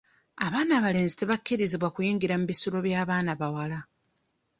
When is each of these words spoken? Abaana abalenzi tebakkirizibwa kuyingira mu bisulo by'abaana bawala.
Abaana 0.45 0.71
abalenzi 0.79 1.15
tebakkirizibwa 1.17 1.87
kuyingira 1.95 2.33
mu 2.39 2.45
bisulo 2.51 2.77
by'abaana 2.85 3.31
bawala. 3.39 3.79